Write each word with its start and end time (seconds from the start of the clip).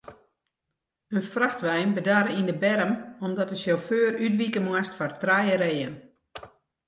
In 1.17 1.25
frachtwein 1.33 1.91
bedarre 1.97 2.31
yn 2.39 2.49
de 2.49 2.57
berm 2.63 2.93
omdat 3.25 3.49
de 3.51 3.57
sjauffeur 3.61 4.13
útwike 4.25 4.61
moast 4.67 4.93
foar 4.97 5.13
trije 5.21 5.55
reeën. 5.61 5.93